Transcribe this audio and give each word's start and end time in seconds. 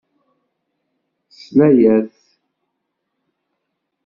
Yesla-as. 1.57 2.13